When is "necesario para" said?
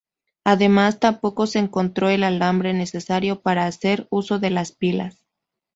2.73-3.67